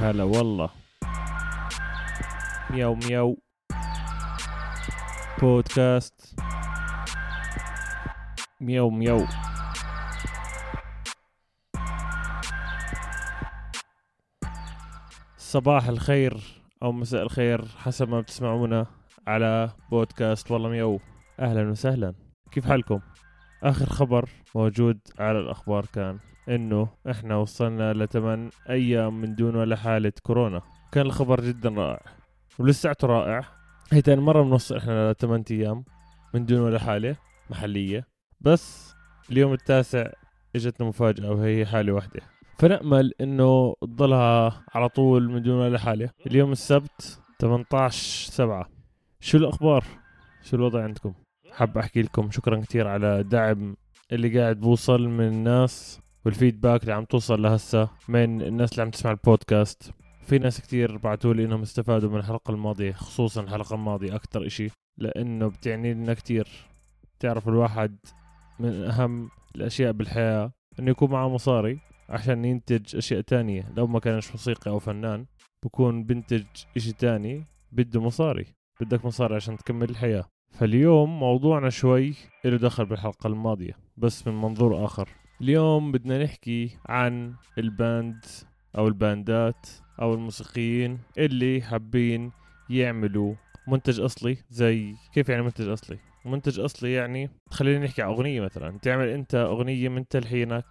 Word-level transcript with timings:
هلا 0.00 0.24
والله. 0.24 0.70
مياو 2.70 2.94
مياو. 2.94 3.38
بودكاست. 5.40 6.36
مياو 8.60 8.90
مياو. 8.90 9.26
صباح 15.36 15.88
الخير 15.88 16.62
أو 16.82 16.92
مساء 16.92 17.22
الخير 17.22 17.64
حسب 17.68 18.08
ما 18.08 18.20
بتسمعونا 18.20 18.86
على 19.26 19.70
بودكاست. 19.90 20.50
والله 20.50 20.68
مياو. 20.68 21.00
أهلا 21.40 21.70
وسهلا. 21.70 22.14
كيف 22.50 22.66
حالكم؟ 22.66 23.00
آخر 23.62 23.86
خبر 23.86 24.28
موجود 24.54 25.00
على 25.18 25.38
الأخبار 25.38 25.86
كان. 25.86 26.18
إنه 26.50 26.88
إحنا 27.10 27.36
وصلنا 27.36 27.92
لثمان 27.92 28.50
أيام 28.70 29.20
من 29.20 29.34
دون 29.34 29.56
ولا 29.56 29.76
حالة 29.76 30.12
كورونا. 30.22 30.62
كان 30.92 31.06
الخبر 31.06 31.40
جدا 31.40 31.68
رائع. 31.68 32.02
ولساته 32.58 33.06
رائع. 33.06 33.44
هي 33.92 34.02
تاني 34.02 34.20
مرة 34.20 34.42
بنوصل 34.42 34.76
إحنا 34.76 35.12
لثمان 35.12 35.44
أيام 35.50 35.84
من 36.34 36.46
دون 36.46 36.60
ولا 36.60 36.78
حالة 36.78 37.16
محلية. 37.50 38.06
بس 38.40 38.94
اليوم 39.30 39.52
التاسع 39.52 40.10
إجتنا 40.56 40.88
مفاجأة 40.88 41.30
وهي 41.30 41.66
حالة 41.66 41.92
واحدة. 41.92 42.20
فنأمل 42.58 43.12
إنه 43.20 43.74
تضلها 43.80 44.64
على 44.74 44.88
طول 44.88 45.30
من 45.30 45.42
دون 45.42 45.54
ولا 45.54 45.78
حالة. 45.78 46.10
اليوم 46.26 46.52
السبت 46.52 47.22
18 47.38 48.30
سبعة. 48.30 48.68
شو 49.20 49.38
الأخبار؟ 49.38 49.84
شو 50.42 50.56
الوضع 50.56 50.82
عندكم؟ 50.82 51.14
حاب 51.52 51.78
أحكي 51.78 52.02
لكم 52.02 52.30
شكرا 52.30 52.60
كثير 52.60 52.88
على 52.88 53.20
الدعم 53.20 53.76
اللي 54.12 54.40
قاعد 54.40 54.60
بوصل 54.60 55.08
من 55.08 55.28
الناس. 55.28 56.00
والفيدباك 56.24 56.82
اللي 56.82 56.92
عم 56.94 57.04
توصل 57.04 57.42
لهسه 57.42 57.88
من 58.08 58.42
الناس 58.42 58.72
اللي 58.72 58.82
عم 58.82 58.90
تسمع 58.90 59.10
البودكاست. 59.10 59.92
في 60.26 60.38
ناس 60.38 60.60
كتير 60.60 60.96
بعثوا 60.96 61.34
لي 61.34 61.44
إنهم 61.44 61.62
استفادوا 61.62 62.10
من 62.10 62.16
الحلقة 62.16 62.50
الماضية 62.50 62.92
خصوصا 62.92 63.40
الحلقة 63.40 63.74
الماضية 63.74 64.14
أكتر 64.14 64.46
إشي 64.46 64.68
لأنه 64.98 65.48
بتعني 65.48 65.94
لنا 65.94 66.14
كتير 66.14 66.48
تعرف 67.20 67.48
الواحد 67.48 67.96
من 68.60 68.84
أهم 68.84 69.28
الأشياء 69.56 69.92
بالحياة 69.92 70.52
إنه 70.78 70.90
يكون 70.90 71.10
معه 71.10 71.28
مصاري 71.28 71.78
عشان 72.08 72.44
ينتج 72.44 72.96
أشياء 72.96 73.20
تانية. 73.20 73.72
لو 73.76 73.86
ما 73.86 74.00
كانش 74.00 74.30
موسيقي 74.30 74.70
أو 74.70 74.78
فنان 74.78 75.26
بكون 75.64 76.04
بنتج 76.04 76.44
إشي 76.76 76.92
تاني 76.92 77.44
بده 77.72 78.00
مصاري 78.00 78.46
بدك 78.80 79.04
مصاري 79.04 79.34
عشان 79.34 79.56
تكمل 79.56 79.90
الحياة. 79.90 80.24
فاليوم 80.50 81.20
موضوعنا 81.20 81.70
شوي 81.70 82.14
له 82.44 82.56
دخل 82.56 82.84
بالحلقة 82.84 83.26
الماضية 83.26 83.76
بس 83.96 84.26
من 84.26 84.40
منظور 84.40 84.84
آخر. 84.84 85.08
اليوم 85.40 85.92
بدنا 85.92 86.24
نحكي 86.24 86.70
عن 86.86 87.34
ال 87.58 87.71
band 87.71 88.24
أو 88.78 88.88
الباندات 88.88 89.66
أو 90.02 90.14
الموسيقيين 90.14 90.98
اللي 91.18 91.62
حابين 91.62 92.32
يعملوا 92.70 93.34
منتج 93.68 94.00
أصلي 94.00 94.36
زي 94.50 94.94
كيف 95.12 95.28
يعني 95.28 95.42
منتج 95.42 95.68
أصلي؟ 95.68 95.98
منتج 96.24 96.60
أصلي 96.60 96.92
يعني 96.92 97.30
خلينا 97.50 97.84
نحكي 97.84 98.02
عن 98.02 98.08
أغنية 98.08 98.40
مثلا. 98.40 98.78
تعمل 98.78 99.08
أنت 99.08 99.34
أغنية 99.34 99.88
من 99.88 100.08
تلحينك 100.08 100.66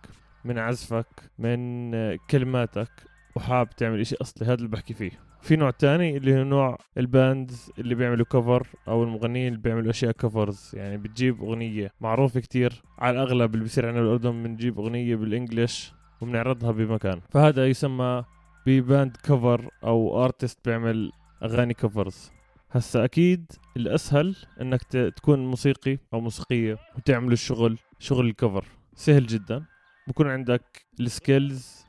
من 0.46 0.58
عزفك 0.58 1.32
من 1.40 1.92
كلماتك 2.16 2.92
وحاب 3.36 3.70
تعمل 3.70 4.00
إشي 4.00 4.16
أصلي. 4.22 4.48
هذا 4.48 4.54
اللي 4.54 4.68
بحكي 4.68 4.94
فيه. 4.94 5.29
في 5.42 5.56
نوع 5.56 5.72
تاني 5.72 6.18
اللي 6.18 6.40
هو 6.40 6.44
نوع 6.44 6.78
ال 6.98 7.10
bands 7.10 7.72
اللي 7.80 7.96
بيعملوا 7.96 8.26
cover 8.26 8.68
أو 8.88 9.04
المغنيين 9.04 9.48
اللي 9.48 9.60
بيعملوا 9.60 9.90
أشياء 9.90 10.12
covers 10.12 10.72
يعني 10.74 10.98
بتجيب 10.98 11.44
أغنية 11.44 11.92
معروفه 12.02 12.40
كتير 12.40 12.84
على 13.00 13.16
الأغلب 13.22 13.54
اللي 13.54 13.64
بيصير 13.64 13.88
عندنا 13.88 14.02
بالأردن 14.04 14.44
بنجيب 14.44 14.80
أغنية 14.80 15.16
بال 15.16 15.33
English 15.33 15.94
وبنعرضها 16.22 16.72
بمكان. 16.72 17.22
فهذا 17.30 17.68
يسمى 17.68 18.24
ب 18.66 18.76
band 18.76 19.18
cover 19.24 19.70
أو 19.84 20.26
artist 20.26 20.60
بيعمل 20.66 21.12
أغاني 21.44 21.74
covers 21.74 22.32
هسا 22.72 23.04
أكيد 23.06 23.52
الأسهل 23.78 24.36
إنك 24.62 24.84
تكون 24.84 25.48
موسيقي 25.48 25.98
أو 26.14 26.20
موسيقية 26.22 26.78
وتعمل 26.98 27.32
الشغل 27.32 27.80
شغل 28.00 28.26
ال 28.26 28.32
cover 28.32 28.66
سهل 28.96 29.28
جدا. 29.28 29.66
بكون 30.08 30.28
عندك 30.28 30.86
ال 31.00 31.12
skills 31.12 31.86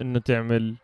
إنه 0.00 0.18
تعمل 0.18 0.74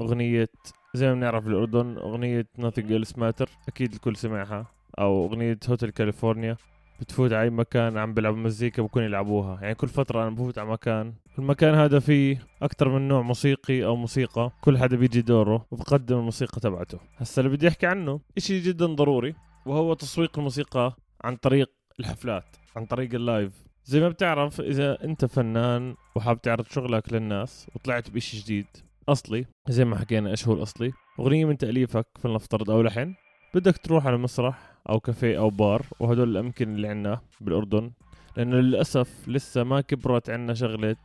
أغنية 0.00 0.48
زي 0.94 1.06
ما 1.08 1.14
بنعرف 1.14 1.44
بالاردن 1.44 1.98
أغنية 1.98 2.46
nothing 2.58 3.02
else 3.02 3.12
matter 3.16 3.48
أكيد 3.68 3.92
الكل 3.92 4.16
سمعها. 4.16 4.66
أو 4.98 5.26
أغنية 5.26 5.58
Hotel 5.68 5.90
California 5.90 6.56
بتفوت 7.00 7.32
على 7.32 7.42
أي 7.42 7.50
مكان 7.50 7.98
عم 7.98 8.14
بيلعبوا 8.14 8.38
مزيكا 8.38 8.82
بكون 8.82 9.02
يلعبوها. 9.02 9.58
يعني 9.62 9.74
كل 9.74 9.88
فترة 9.88 10.22
أنا 10.22 10.30
بفوت 10.30 10.58
على 10.58 10.68
مكان. 10.68 11.14
المكان 11.38 11.74
هذا 11.74 11.98
فيه 11.98 12.46
أكثر 12.62 12.88
من 12.88 13.08
نوع 13.08 13.22
موسيقي 13.22 13.84
أو 13.84 13.96
موسيقى. 13.96 14.50
كل 14.60 14.78
حدا 14.78 14.96
بيجي 14.96 15.22
دوره 15.22 15.66
وبقدم 15.70 16.18
الموسيقى 16.18 16.60
تبعته. 16.60 16.98
هسا 17.16 17.42
اللي 17.42 17.56
بدي 17.56 17.68
أحكي 17.68 17.86
عنه 17.86 18.20
إشي 18.36 18.60
جدا 18.60 18.86
ضروري 18.86 19.34
وهو 19.66 19.94
تسويق 19.94 20.38
الموسيقى 20.38 20.96
عن 21.24 21.36
طريق 21.36 21.70
الحفلات 22.00 22.56
عن 22.76 22.86
طريق 22.86 23.14
ال 23.14 23.22
live. 23.22 23.64
زي 23.84 24.00
ما 24.00 24.08
بتعرف 24.08 24.60
إذا 24.60 25.04
أنت 25.04 25.24
فنان 25.24 25.94
وحاب 26.16 26.42
تعرض 26.42 26.66
شغلك 26.66 27.12
للناس 27.12 27.66
وطلعت 27.74 28.10
بإشي 28.10 28.38
جديد 28.38 28.66
أصلي 29.08 29.46
زي 29.68 29.84
ما 29.84 29.96
حكينا 29.96 30.30
إيش 30.30 30.48
هو 30.48 30.54
الأصلي. 30.54 30.92
أغنية 31.20 31.44
من 31.44 31.58
تأليفك 31.58 32.06
فلنفترض 32.20 32.70
أو 32.70 32.82
لحن. 32.82 33.14
بدك 33.54 33.78
تروح 33.78 34.06
على 34.06 34.16
مسرح 34.16 34.72
أو 34.88 35.00
كافيه 35.00 35.38
أو 35.38 35.50
بار 35.50 35.86
وهدول 36.00 36.30
الأماكن 36.30 36.74
اللي 36.74 36.88
عنا 36.88 37.20
بالأردن. 37.40 37.90
لأنه 38.36 38.56
للأسف 38.56 39.28
لسه 39.28 39.64
ما 39.64 39.80
كبرت 39.80 40.30
عنا 40.30 40.54
شغلة 40.54 40.96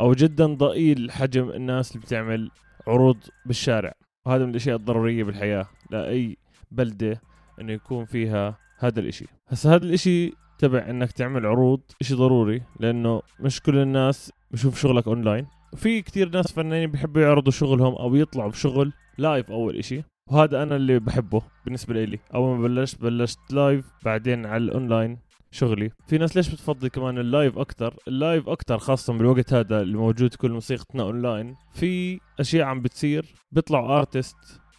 أو 0.00 0.12
جدا 0.12 0.46
ضئيل 0.46 1.10
حجم 1.10 1.50
الناس 1.50 1.92
اللي 1.92 2.06
بتعمل 2.06 2.50
عروض 2.86 3.18
بالشارع. 3.46 3.92
وهذا 4.26 4.44
من 4.44 4.50
الأشياء 4.50 4.76
الضرورية 4.76 5.24
بالحياة 5.24 5.66
لأي 5.90 6.36
بلدة 6.70 7.20
إنه 7.60 7.72
يكون 7.72 8.04
فيها 8.04 8.58
هذا 8.78 9.00
الإشي. 9.00 9.26
هسا 9.48 9.74
هذا 9.74 9.84
الإشي 9.84 10.32
تبع 10.58 10.90
إنك 10.90 11.12
تعمل 11.12 11.46
عروض 11.46 11.80
إشي 12.00 12.14
ضروري 12.14 12.62
لأنه 12.80 13.22
مش 13.40 13.60
كل 13.60 13.78
الناس 13.78 14.32
بشوف 14.50 14.80
شغلك 14.80 15.08
أونلاين. 15.08 15.46
في 15.76 16.02
كتير 16.02 16.28
ناس 16.28 16.52
فنانين 16.52 16.90
بيحبوا 16.90 17.22
يعرضوا 17.22 17.52
شغلهم 17.52 17.94
أو 17.94 18.14
يطلعوا 18.14 18.50
بشغل 18.50 18.92
live 19.18 19.50
أول 19.50 19.76
إشي. 19.76 20.02
وهذا 20.30 20.62
أنا 20.62 20.76
اللي 20.76 20.98
بحبه 20.98 21.42
بالنسبة 21.64 22.04
لي. 22.04 22.18
أول 22.34 22.56
ما 22.56 22.62
بلشت 22.68 23.00
بلشت 23.00 23.38
live 23.52 23.84
بعدين 24.04 24.46
على 24.46 24.64
الاونلاين 24.64 25.18
شغلي. 25.50 25.90
في 26.06 26.18
ناس 26.18 26.36
ليش 26.36 26.48
بتفضل 26.48 26.88
كمان 26.88 27.18
ال 27.18 27.26
live 27.26 27.58
أكتر؟ 27.58 27.96
ال 28.08 28.16
live 28.16 28.48
أكتر 28.48 28.78
خاصة 28.78 29.12
بالوقت 29.12 29.52
هذا 29.52 29.80
اللي 29.80 29.96
موجود 29.98 30.34
كل 30.34 30.50
موسيقتنا 30.50 31.02
اونلاين 31.02 31.56
في 31.72 32.20
أشياء 32.40 32.66
عم 32.66 32.80
بتصير. 32.80 33.34
بيطلعوا 33.52 33.98
artist 33.98 34.36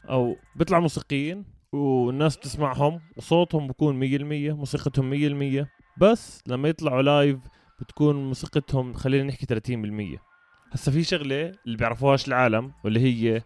أو 0.10 0.36
بيطلعوا 0.56 0.82
موسيقيين 0.82 1.46
والناس 1.74 2.38
بتسمعهم 2.38 3.00
وصوتهم 3.18 3.68
بكون 3.68 4.00
100% 4.00 4.54
موسيقتهم 4.54 5.10
100% 5.64 5.68
بس 5.98 6.42
لما 6.48 6.70
يطلعوا 6.70 7.02
live 7.02 7.40
بتكون 7.82 8.28
موسيقتهم 8.28 8.94
خلينا 8.94 9.24
نحكي 9.24 9.46
30% 9.46 10.20
هسا 10.76 10.92
في 10.92 11.04
شغلة 11.04 11.52
اللي 11.66 11.78
بيعرفوهاش 11.78 12.28
العالم 12.28 12.72
واللي 12.84 13.00
هي 13.00 13.42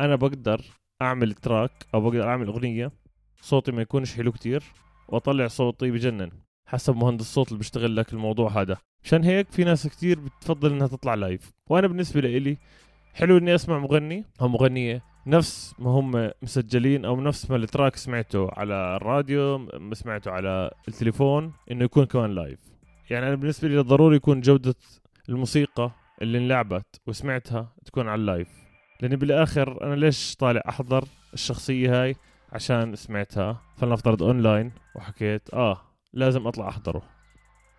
أنا 0.00 0.16
بقدر 0.16 0.60
أعمل 1.02 1.32
track 1.32 1.70
أو 1.94 2.00
بقدر 2.00 2.28
أعمل 2.28 2.46
أغنية 2.46 2.92
صوتي 3.40 3.72
ما 3.72 3.82
يكونش 3.82 4.14
حلو 4.14 4.32
كتير 4.32 4.62
وأطلع 5.08 5.46
صوتي 5.48 5.90
بجنن 5.90 6.30
حسب 6.66 6.96
مهندس 6.96 7.24
الصوت 7.24 7.48
اللي 7.48 7.58
بيشتغل 7.58 7.96
لك 7.96 8.12
الموضوع 8.12 8.60
هذا. 8.60 8.76
مشان 9.04 9.24
هيك 9.24 9.50
في 9.50 9.64
ناس 9.64 9.86
كتير 9.86 10.20
بتفضل 10.20 10.72
إنها 10.72 10.86
تطلع 10.86 11.14
live 11.14 11.50
وأنا 11.70 11.86
بالنسبة 11.86 12.20
لي 12.20 12.56
حلو 13.14 13.38
إني 13.38 13.54
أسمع 13.54 13.78
مغني 13.78 14.24
أو 14.40 14.48
مغنية 14.48 15.02
نفس 15.26 15.74
ما 15.78 15.90
هم 15.90 16.30
مسجلين 16.42 17.04
أو 17.04 17.20
نفس 17.20 17.50
ما 17.50 17.56
ال 17.56 17.63
track 17.63 17.96
سمعته 17.96 18.48
على 18.52 18.96
الراديو 18.96 19.68
سمعته 19.92 20.30
على 20.30 20.70
التليفون 20.88 21.52
إنه 21.70 21.84
يكون 21.84 22.04
كمان 22.04 22.34
live 22.34 22.60
يعني 23.10 23.26
أنا 23.26 23.34
بالنسبة 23.34 23.68
لي 23.68 23.78
ضروري 23.78 24.16
يكون 24.16 24.40
جودة 24.40 24.74
الموسيقى 25.28 25.99
اللي 26.22 26.38
انلعبت 26.38 27.00
وسمعتها 27.06 27.72
تكون 27.84 28.08
على 28.08 28.20
ال 28.20 28.25
live. 28.25 28.48
لأني 29.00 29.16
بالآخر 29.16 29.84
أنا 29.84 29.94
ليش 29.94 30.36
طالع 30.36 30.62
أحضر 30.68 31.04
الشخصية 31.34 32.02
هاي؟ 32.02 32.16
عشان 32.52 32.96
سمعتها. 32.96 33.60
فلنفترض 33.76 34.22
أونلاين 34.22 34.72
وحكيت 34.96 35.54
آه 35.54 35.80
لازم 36.12 36.46
أطلع 36.46 36.68
أحضره. 36.68 37.02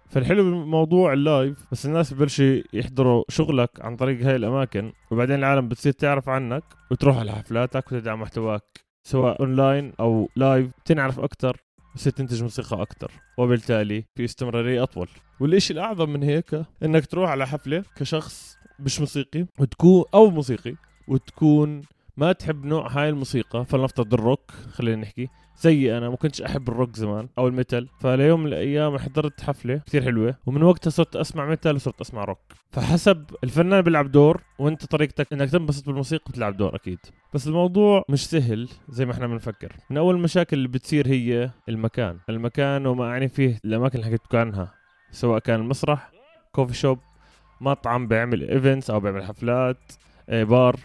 فالحلو 0.10 0.44
بالموضوع 0.44 1.14
ال 1.14 1.24
live 1.24 1.66
بس 1.72 1.86
الناس 1.86 2.14
ببلشوا 2.14 2.62
يحضروا 2.74 3.24
شغلك 3.30 3.70
عن 3.82 3.96
طريق 3.96 4.26
هاي 4.26 4.36
الأماكن 4.36 4.92
وبعدين 5.12 5.36
العالم 5.36 5.68
بتصير 5.68 5.94
تعرف 5.94 6.30
عنك 6.30 6.64
وتروح 6.92 7.18
على 7.18 7.32
حفلاتك 7.32 7.92
وتدعم 7.92 8.22
محتواك 8.22 8.64
سواء 9.04 9.42
أونلاين 9.42 9.94
أو 10.00 10.30
live. 10.36 10.72
تنعرف 10.86 11.20
أكثر 11.20 11.58
بصير 11.96 12.14
تنتج 12.14 12.44
موسيقى 12.44 12.82
أكثر 12.82 13.12
وبالتالي 13.38 14.04
في 14.16 14.26
استمرارية 14.26 14.84
أطول. 14.84 15.08
والإشي 15.40 15.74
الأعظم 15.74 16.10
من 16.10 16.24
هيك 16.24 16.64
إنك 16.84 17.06
تروح 17.06 17.30
على 17.30 17.48
حفلة 17.48 17.84
كشخص 17.96 18.58
مش 18.80 19.00
موسيقي 19.00 19.46
وتكون 19.60 20.04
أو 20.14 20.30
موسيقي 20.30 20.76
وتكون 21.08 21.82
ما 22.18 22.32
تحب 22.32 22.66
نوع 22.66 22.88
هاي 22.92 23.10
الموسيقى 23.10 23.66
فلنفترض 23.66 24.14
الروك 24.14 24.52
خلينا 24.52 25.02
نحكي. 25.02 25.28
زي 25.58 25.98
أنا 25.98 26.10
ما 26.10 26.16
كنتش 26.16 26.42
أحب 26.42 26.70
الروك 26.70 26.96
زمان 26.96 27.28
أو 27.38 27.48
ال 27.48 27.54
metal. 27.54 27.90
فليوم 28.00 28.40
من 28.40 28.48
الأيام 28.48 28.98
حضرت 28.98 29.42
حفلة 29.42 29.82
كثير 29.86 30.04
حلوة 30.04 30.36
ومن 30.46 30.64
وقتها 30.64 30.90
صرت 30.90 31.16
أسمع 31.16 31.46
metal 31.46 31.76
وصرت 31.76 32.02
أسمع 32.02 32.24
روك. 32.24 32.40
فحسب 32.72 33.26
الفنان 33.44 33.82
بيلعب 33.82 34.12
دور 34.12 34.42
وأنت 34.60 34.86
طريقتك 34.86 35.34
إنك 35.34 35.50
تنبسط 35.50 35.86
بالموسيقى 35.86 36.24
بتلعب 36.32 36.58
دور 36.58 36.76
أكيد. 36.76 37.00
بس 37.34 37.48
الموضوع 37.48 38.04
مش 38.10 38.30
سهل 38.30 38.70
زي 38.90 39.06
ما 39.06 39.12
إحنا 39.12 39.28
بنفكر. 39.28 39.76
من 39.90 39.98
أول 39.98 40.16
المشاكل 40.16 40.58
اللي 40.58 40.68
بتصير 40.68 41.08
هي 41.08 41.50
المكان. 41.70 42.18
المكان 42.30 42.86
وما 42.86 43.06
أعني 43.06 43.28
فيه 43.30 43.60
الأماكن 43.66 44.00
اللي 44.00 44.06
حكيت 44.06 44.36
عنها. 44.36 44.74
سواء 45.12 45.40
كان 45.40 45.60
المسرح 45.60 46.12
coffee 46.52 46.74
shop 46.74 47.00
مطعم 47.62 48.08
بيعمل 48.08 48.50
events 48.50 48.90
أو 48.90 49.00
بيعمل 49.00 49.24
حفلات 49.24 49.92
آه، 50.30 50.44
بار 50.44 50.76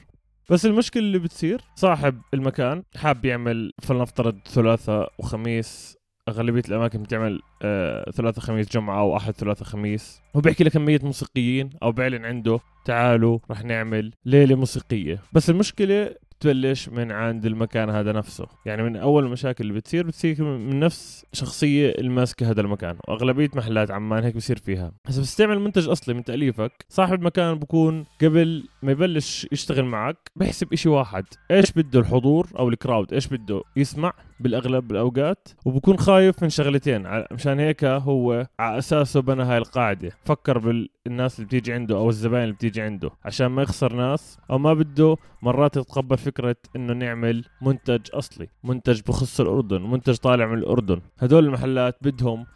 بس 0.50 0.66
المشكلة 0.66 1.02
اللي 1.02 1.18
بتصير 1.18 1.60
صاحب 1.74 2.20
المكان 2.34 2.82
حاب 2.96 3.24
يعمل 3.24 3.72
فلنفترض 3.82 4.38
ثلاثاء 4.48 5.12
وخميس 5.18 5.96
أغلبية 6.28 6.62
الأماكن 6.68 7.02
بتعمل 7.02 7.40
آه 7.62 8.10
ثلاثة 8.10 8.40
خميس 8.40 8.68
جمعة 8.72 9.00
أو 9.00 9.16
أحد 9.16 9.32
ثلاثة 9.32 9.64
خميس. 9.64 10.20
وبيحكي 10.34 10.64
لكمية 10.64 11.00
موسيقيين 11.02 11.70
أو 11.82 11.92
بيعلن 11.92 12.24
عنده 12.24 12.60
تعالوا 12.84 13.38
رح 13.50 13.64
نعمل 13.64 14.12
ليلة 14.24 14.54
موسيقية. 14.54 15.22
بس 15.32 15.50
المشكلة 15.50 16.14
بتبلش 16.38 16.88
من 16.88 17.12
عند 17.12 17.46
المكان 17.46 17.90
هذا 17.90 18.12
نفسه. 18.12 18.46
يعني 18.66 18.82
من 18.82 18.96
أول 18.96 19.24
المشاكل 19.24 19.64
اللي 19.64 19.74
بتصير 19.74 20.06
بتصير 20.06 20.44
من 20.44 20.80
نفس 20.80 21.26
شخصية 21.32 21.90
الماسكة 21.98 22.50
هذا 22.50 22.60
المكان 22.60 22.96
وأغلبية 23.08 23.50
محلات 23.54 23.90
عمان 23.90 24.24
هيك 24.24 24.36
بصير 24.36 24.58
فيها. 24.58 24.92
بس 25.08 25.18
بس 25.18 25.36
تعمل 25.36 25.60
منتج 25.60 25.88
أصلي 25.88 26.14
من 26.14 26.24
تأليفك 26.24 26.86
صاحب 26.88 27.18
المكان 27.20 27.54
بكون 27.54 28.04
قبل 28.22 28.68
ما 28.82 28.92
يبلش 28.92 29.46
يشتغل 29.52 29.84
معك 29.84 30.30
بحسب 30.36 30.72
إشي 30.72 30.88
واحد 30.88 31.24
إيش 31.50 31.72
بده 31.72 32.00
الحضور 32.00 32.48
أو 32.58 32.68
الكراود 32.68 33.12
إيش 33.14 33.26
بده 33.26 33.62
يسمع 33.76 34.12
بالأغلب 34.40 34.88
بالأوقات 34.88 35.48
وبكون 35.64 35.96
خايف 35.98 36.42
من 36.42 36.48
شغلتين 36.48 37.24
مشان 37.32 37.58
هيك 37.58 37.84
هو 37.84 38.46
على 38.58 38.78
أساسه 38.78 39.20
بنى 39.22 39.42
هاي 39.42 39.58
القاعدة. 39.58 40.12
فكر 40.24 40.58
بالناس 40.58 41.36
اللي 41.36 41.46
بتيجي 41.46 41.72
عنده 41.72 41.96
أو 41.96 42.08
الزباين 42.08 42.42
اللي 42.42 42.54
بتيجي 42.54 42.80
عنده 42.82 43.10
عشان 43.24 43.46
ما 43.46 43.62
يخسر 43.62 43.92
ناس 43.92 44.38
أو 44.50 44.58
ما 44.58 44.74
بده 44.74 45.16
مرات 45.42 45.76
يتقبل 45.76 46.16
فكرة 46.26 46.56
إنه 46.76 46.92
نعمل 46.92 47.44
منتج 47.62 48.00
أصلي 48.12 48.48
منتج 48.64 49.00
بخص 49.08 49.40
الأردن 49.40 49.82
منتج 49.82 50.16
طالع 50.16 50.46
من 50.46 50.58
الأردن. 50.58 51.00
هدول 51.18 51.44
المحلات 51.44 51.96
بدهم 52.02 52.46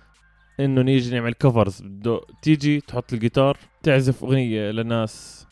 إنه 0.61 0.83
نيجي 0.83 1.15
نعمل 1.15 1.35
covers 1.35 1.83
بده 1.83 2.21
تيجي 2.43 2.81
تحط 2.81 3.13
الجيتار 3.13 3.57
تعزف 3.83 4.25
أغنية 4.25 4.71
لناس 4.71 5.47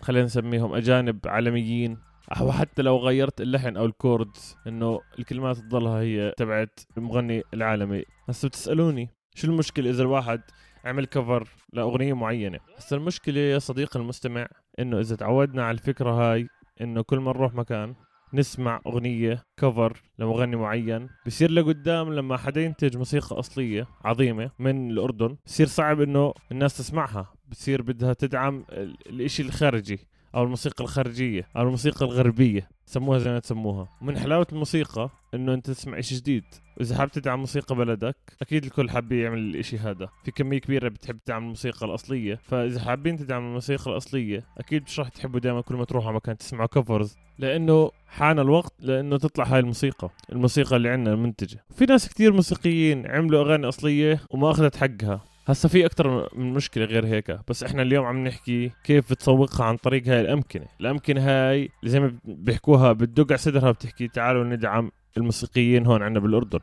خلينا 0.00 0.24
نسميهم 0.24 0.74
أجانب 0.74 1.18
عالميين. 1.26 1.98
أو 2.40 2.52
حتى 2.52 2.82
لو 2.82 2.96
غيرت 2.96 3.40
اللحن 3.40 3.76
أو 3.76 3.86
ال 3.86 3.96
chords 3.96 4.56
إنه 4.66 5.00
الكلمات 5.18 5.56
تضلها 5.56 6.00
هي 6.00 6.34
تبعت 6.36 6.80
المغني 6.98 7.42
العالمي. 7.54 8.04
هسه 8.28 8.48
بتسألوني 8.48 9.08
شو 9.34 9.46
المشكلة 9.46 9.90
إذا 9.90 10.02
الواحد 10.02 10.40
عمل 10.84 11.06
cover 11.06 11.48
لأغنية 11.72 12.12
معينة؟ 12.12 12.58
هسه 12.76 12.96
المشكلة 12.96 13.40
يا 13.40 13.58
صديقي 13.58 14.00
المستمع 14.00 14.48
إنه 14.78 15.00
إذا 15.00 15.16
تعودنا 15.16 15.64
على 15.64 15.74
الفكرة 15.74 16.10
هاي 16.10 16.48
إنه 16.80 17.02
كل 17.02 17.18
ما 17.18 17.32
نروح 17.32 17.54
مكان 17.54 17.94
نسمع 18.34 18.80
أغنية 18.86 19.44
cover 19.56 20.02
لمغني 20.18 20.56
معين 20.56 21.08
بصير 21.26 21.50
لقدام 21.50 22.12
لما 22.12 22.36
حدا 22.36 22.60
ينتج 22.60 22.96
موسيقى 22.96 23.38
أصلية 23.38 23.86
عظيمة 24.04 24.50
من 24.58 24.90
الأردن 24.90 25.36
بصير 25.46 25.66
صعب 25.66 26.00
إنه 26.00 26.34
الناس 26.52 26.78
تسمعها 26.78 27.32
بتصير 27.48 27.82
بدها 27.82 28.12
تدعم 28.12 28.64
الإشي 29.06 29.42
الخارجي 29.42 29.98
أو 30.34 30.42
الموسيقى 30.42 30.84
الخارجية 30.84 31.48
أو 31.56 31.62
الموسيقى 31.62 32.04
الغربية. 32.06 32.68
سموها 32.86 33.18
زي 33.18 33.30
ما 33.30 33.38
تسموها. 33.38 33.88
ومن 34.02 34.18
حلاوة 34.18 34.46
الموسيقى 34.52 35.10
إنه 35.34 35.54
أنت 35.54 35.70
تسمع 35.70 36.00
شيء 36.00 36.18
جديد. 36.18 36.44
واذا 36.76 36.96
حاب 36.96 37.10
تدعم 37.10 37.38
موسيقى 37.38 37.74
بلدك 37.76 38.16
أكيد 38.42 38.64
الكل 38.64 38.90
حاب 38.90 39.12
يعمل 39.12 39.38
الإشي 39.38 39.78
هذا. 39.78 40.08
في 40.24 40.30
كمية 40.30 40.58
كبيرة 40.58 40.88
بتحب 40.88 41.18
تدعم 41.24 41.42
الموسيقى 41.42 41.86
الأصلية. 41.86 42.38
فإذا 42.42 42.80
حابين 42.80 43.16
تدعم 43.16 43.46
الموسيقى 43.46 43.90
الأصلية 43.90 44.44
أكيد 44.58 44.82
مش 44.82 45.00
راح 45.00 45.08
تحبوا 45.08 45.40
دائما 45.40 45.60
كل 45.60 45.74
ما 45.74 45.84
تروحوا 45.84 46.12
مكان 46.12 46.36
تسمعوا 46.36 46.66
كفرز 46.66 47.16
لأنه 47.38 47.90
حان 48.06 48.38
الوقت 48.38 48.72
لأنه 48.78 49.18
تطلع 49.18 49.44
هاي 49.44 49.60
الموسيقى. 49.60 50.10
الموسيقى 50.32 50.76
اللي 50.76 50.88
عندنا 50.88 51.14
المنتجة. 51.14 51.64
في 51.76 51.84
ناس 51.84 52.08
كتير 52.08 52.32
موسيقيين 52.32 53.06
عملوا 53.06 53.44
أغاني 53.44 53.68
أصلية 53.68 54.20
وما 54.30 54.50
أخذت 54.50 54.76
حقها. 54.76 55.33
هسا 55.46 55.68
في 55.68 55.86
أكثر 55.86 56.28
من 56.38 56.52
مشكلة 56.52 56.84
غير 56.84 57.06
هيك 57.06 57.38
بس 57.48 57.62
إحنا 57.62 57.82
اليوم 57.82 58.04
عم 58.04 58.24
نحكي 58.24 58.70
كيف 58.84 59.10
بتسوقها 59.10 59.64
عن 59.66 59.76
طريق 59.76 60.08
هاي 60.08 60.20
الأمكنة. 60.20 60.66
الأمكنة 60.80 61.20
هاي 61.20 61.70
زي 61.84 62.00
ما 62.00 62.18
بيحكوها 62.24 62.92
بتدق 62.92 63.26
على 63.32 63.38
صدرها 63.38 63.70
بتحكي 63.70 64.08
تعالوا 64.08 64.44
ندعم 64.44 64.90
الموسيقيين 65.16 65.86
هون 65.86 66.02
عندنا 66.02 66.20
بالأردن. 66.20 66.58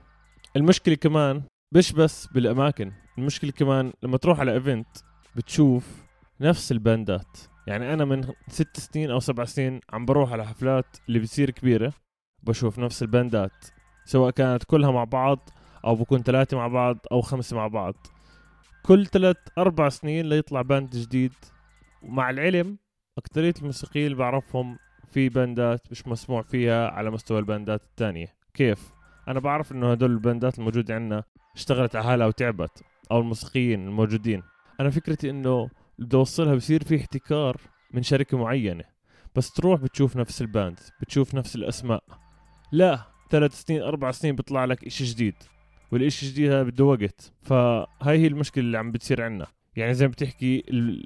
المشكلة 0.56 0.96
كمان 0.96 1.42
مش 1.72 1.94
بس 1.94 2.28
بالأماكن 2.28 2.92
المشكلة 3.18 3.52
كمان 3.52 3.94
لما 4.04 4.18
تروح 4.18 4.40
على 4.40 4.54
event 4.54 4.88
بتشوف 5.36 6.04
نفس 6.42 6.72
ال 6.72 6.81
band 6.81 7.19
ات. 7.19 7.38
يعني 7.68 7.94
أنا 7.94 8.06
من 8.06 8.24
ست 8.48 8.80
سنين 8.80 9.12
أو 9.12 9.20
سبع 9.20 9.46
سنين 9.46 9.80
عم 9.94 10.06
بروح 10.06 10.32
على 10.32 10.46
حفلات 10.46 10.98
اللي 11.08 11.20
بتصير 11.20 11.50
كبيرة 11.50 11.94
بشوف 12.44 12.80
نفس 12.80 13.02
ال 13.04 13.14
band 13.14 13.56
ات 13.56 13.66
سواء 14.06 14.32
كانت 14.32 14.64
كلها 14.64 14.92
مع 14.92 15.04
بعض 15.04 15.50
أو 15.86 15.96
بكون 15.96 16.24
ثلاثة 16.24 16.58
مع 16.58 16.68
بعض 16.68 16.98
أو 17.12 17.22
خمسة 17.22 17.56
مع 17.56 17.68
بعض. 17.68 17.96
كل 18.86 19.06
ثلاث 19.08 19.38
أربع 19.58 19.90
سنين 19.90 20.30
ليطلع 20.30 20.62
band 20.62 20.96
جديد. 20.96 21.34
ومع 22.02 22.30
العلم 22.30 22.78
اكثريه 23.18 23.54
الموسيقيين 23.60 24.06
اللي 24.06 24.18
بعرفهم 24.18 24.78
في 25.12 25.30
band 25.30 25.80
ات 25.80 25.92
مش 25.92 26.08
مسموع 26.08 26.42
فيها 26.42 26.90
على 26.90 27.12
مستوى 27.12 27.40
ال 27.40 27.47
band 27.47 27.77
ات 27.77 27.84
الثانية 27.84 28.28
كيف؟ 28.54 28.92
أنا 29.28 29.40
بعرف 29.40 29.72
إنه 29.72 29.92
هدول 29.92 30.12
ال 30.12 30.20
band 30.20 30.52
ات 30.52 30.60
الموجوده 30.60 30.96
عندنا 30.96 31.24
اشتغلت 31.56 31.96
على 31.96 32.06
حالها 32.06 32.28
وتعبت 32.28 32.84
أو 33.12 33.20
الموسيقيين 33.20 33.88
الموجودين. 33.88 34.44
أنا 34.80 34.90
فكرتي 34.90 35.30
إنه 35.30 35.70
بدي 36.00 36.18
أوصلها 36.18 36.56
بصير 36.56 36.84
في 36.84 36.96
احتكار 36.96 37.58
من 37.94 38.04
شركة 38.04 38.38
معينة. 38.38 38.84
بس 39.36 39.54
تروح 39.54 39.82
بتشوف 39.82 40.18
نفس 40.18 40.42
ال 40.42 40.50
band 40.50 40.80
بتشوف 41.02 41.36
نفس 41.36 41.56
الأسماء. 41.56 42.04
لا 42.72 43.02
ثلاث 43.30 43.62
سنين 43.62 43.82
أربع 43.82 44.12
سنين 44.12 44.36
بيطلع 44.36 44.66
لك 44.66 44.86
إشي 44.86 45.04
جديد. 45.04 45.36
والإشي 45.92 46.26
الجديد 46.26 46.52
هذا 46.52 46.64
بده 46.64 46.86
وقت. 46.86 47.34
فهاي 47.42 48.20
هي 48.20 48.28
المشكلة 48.28 48.64
اللي 48.64 48.78
عم 48.78 48.92
بتصير 48.92 49.22
عندنا 49.22 49.48
يعني 49.76 49.94
زي 49.94 50.08
ما 50.08 50.12
بتحكي 50.12 50.64